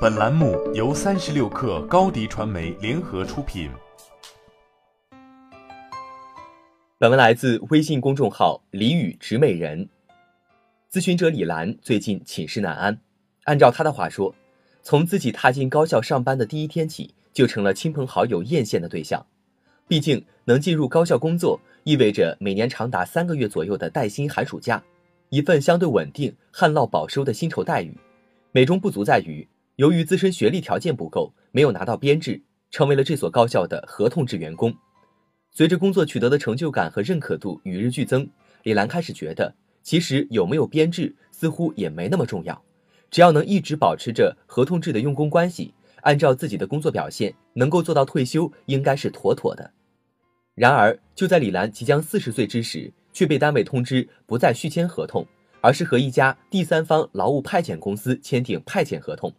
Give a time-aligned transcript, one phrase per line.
[0.00, 3.68] 本栏目由三十六氪高低传媒联合出品。
[6.98, 9.88] 本文来自微信公众号“李宇植美人”。
[10.88, 12.96] 咨询者李兰最近寝食难安，
[13.42, 14.32] 按照她的话说，
[14.82, 19.26] 从自己踏进高校上班的第一天起，就成了亲朋好友艳羡的对象。
[19.88, 24.80] 毕竟能进入高校工作，意味着每年长达三个月左右的带薪寒暑假，
[25.30, 27.92] 一份相对稳定、旱涝保收的薪酬待遇。
[28.52, 29.44] 美中不足在于。
[29.78, 34.74] 由于自身学历条件不够，没有拿到编制，成为了这所高校的合同制员工。
[35.52, 38.28] 随着工作取得的成就感和认可度与日俱增，
[38.64, 42.60] 李兰开始觉得，其实有没有编制似乎也没那么重要，
[43.08, 49.70] 只要能一直保持着合同制的用工关系，按照自己的工作表现，能够做到退休，应该是妥妥的。
[50.56, 55.24] 然而，就在李兰即将四十岁之时，却被单位通知不再续签合同，
[55.60, 59.32] 而是和一家第三方劳务派遣公司签订派遣合同。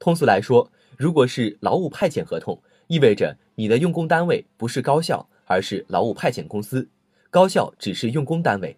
[0.00, 6.88] 通俗来说，如果是劳务派遣合同，意味着你的用工单位不是高校，而是劳务派遣公司，
[7.28, 8.74] 高校只是用工单位，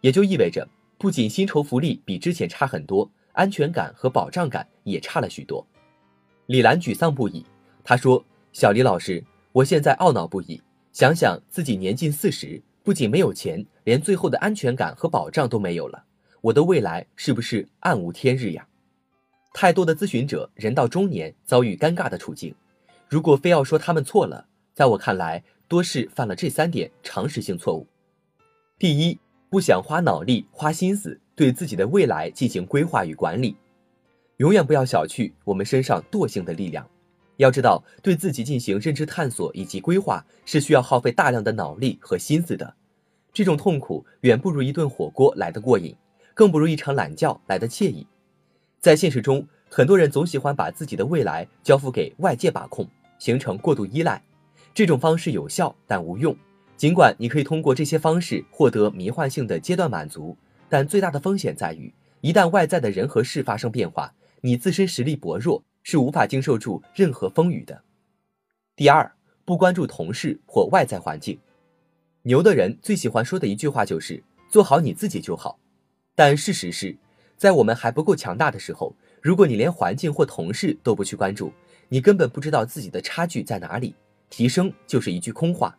[0.00, 5.66] 也就意味着不仅薪酬福利比之前差很多，安全感和保障感也差了许多。
[6.46, 7.44] 李兰沮丧不已，
[7.82, 16.04] 她说：“小李老师，我现在懊恼不已，想想自己年近四十，不仅没有钱，连最后的安全感和保障都没有了，
[16.40, 18.64] 我的未来是不是暗无天日呀？”
[19.52, 22.54] 太多的咨询者人到中年遭遇尴尬的处境，
[23.08, 27.86] 如果非要说他们错了，在我看来，多是犯了这三点常识性错误。
[28.78, 29.18] 第一，
[29.50, 33.56] 不想花脑力、花心思对自己的未来进行规划与管理。
[34.36, 36.88] 永远不要小觑我们身上惰性的力量。
[37.36, 42.74] 要知道，对自己进行认知探索以及规划是需要耗费大量的脑力和心思的。
[43.32, 45.94] 这种痛苦远不如一顿火锅来的过瘾，
[46.34, 48.06] 更不如一场懒觉来的惬意。
[48.80, 54.22] 在现实中，很多人总喜欢把自己的未来交付给外界把控，形成过度依赖。
[54.72, 56.34] 这种方式有效但无用。
[56.78, 60.34] 尽管你可以通过这些方式获得迷幻性的阶段满足，
[60.70, 61.92] 但最大的风险在于，
[62.22, 67.82] 一旦外在的人和事发生变化，你自身实力薄弱，是无法经受住任何风雨的。
[68.74, 69.12] 第二，
[69.44, 71.38] 不关注同事或外在环境。
[72.22, 75.58] 牛的人最喜欢说的一句话就是“做好你自己就好”，
[76.16, 76.96] 但事实是。
[77.40, 81.50] 在我们还不够强大的时候，如果你连环境或同事都不去关注，
[81.88, 83.94] 你根本不知道自己的差距在哪里，
[84.28, 85.74] 提升就是一句空话。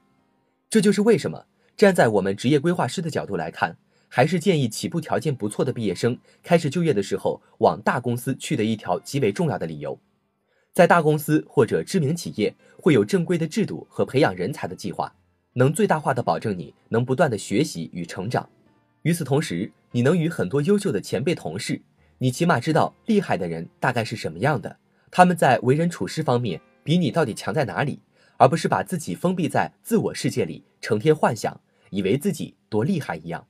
[0.72, 1.46] 这就是为什么
[1.78, 3.78] 站在我们职业规划师的角度来看，
[4.08, 9.96] 还是建议起步条件不错的毕业生开始就业的时候往大公司去的一条极为重要的理由。
[10.74, 15.14] 在大公司或者知名企业会有正规的制度和培养人才的计划，
[15.54, 18.50] 能最大化的保证你能不断的学习与成长。
[19.04, 21.82] 与此同时，你能与很多优秀的前辈同事，
[22.20, 24.78] 你起码知道厉害的人大概是什么样的，
[25.10, 28.00] 他们在为人处事方面比你到底强在哪里，
[28.38, 31.60] 而不是把自己封闭在自我世界里，成天幻想，
[31.90, 33.48] 以为自己多厉害一样。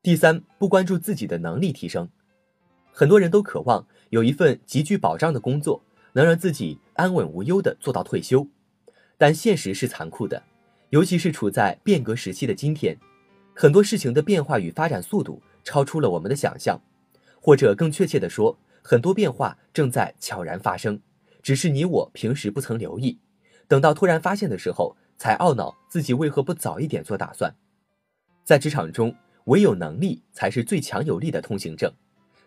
[0.00, 2.08] 第三，不关注自己的能力提升，
[2.92, 8.46] 很多人都渴望有一份极具保障的工作，能让自己安稳无忧的做到退休，
[9.18, 10.40] 但现实是残酷的，
[10.90, 12.96] 尤其是处在变革时期的今天，
[13.54, 15.42] 很多事情的变化与发展速度。
[15.66, 16.78] 超出了我们的想象，
[17.40, 21.00] 或者更确切的说，很多变化正在悄然发生，
[21.42, 23.18] 只是你我平时不曾留意，
[23.66, 27.50] 等到突然发现的时候，才懊恼自己为何不早一点做打算。
[28.44, 29.16] 在职场中，
[29.46, 31.90] 唯有能力才是最强有力的通行证，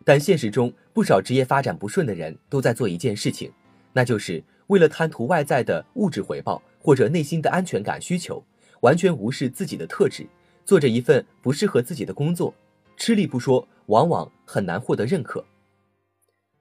[0.05, 3.51] 但现实中，不少职业发展不顺的人都在做一件事情，
[3.93, 8.45] 那就是为了贪图外在的物质回报或者内心的安全感需求，
[8.81, 10.27] 完全无视自己的特质，
[10.67, 12.53] 做着一份不适合自己的工作。
[12.97, 15.45] 吃力不说，往往很难获得认可。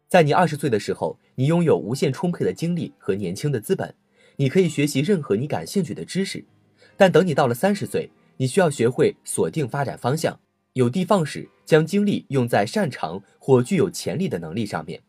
[0.06, 3.92] 在你二十岁的时候，你拥有无限充沛的精力和年轻的资本，
[4.36, 6.44] 你可以学习任何你感兴趣的知识。
[6.96, 10.38] 但等你到了三十岁，你需要学会锁定发展方向，
[10.74, 15.02] 有的放矢，将精力用在擅长或具有潜力的能力上面。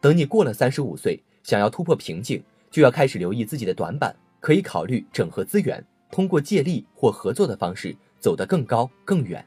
[0.00, 2.40] 等你过了三十五岁，想要突破瓶颈，
[2.70, 7.96] 就要开始留意自己的短板，可以考虑整合资源，通过借力或合作的方式
[8.26, 9.46] 走得更高更远。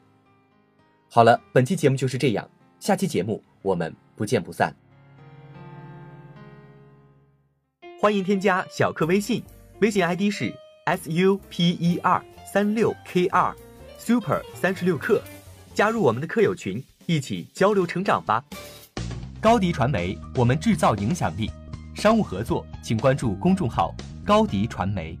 [1.10, 2.48] 好了，本期节目就是这样，
[2.78, 4.74] 下期节目我们不见不散。
[8.00, 9.44] 欢迎添加小课微信，
[9.82, 10.50] 微信 ID 是
[10.86, 13.54] s u p e r 三六 k 二
[13.98, 15.22] super 三十六课，
[15.74, 18.42] 加入我们的课友群，一起交流成长吧。
[19.42, 21.50] 高迪传媒，我们制造影响力。
[21.94, 23.94] 商务合作，请关注公众号
[24.24, 25.18] 高迪传媒。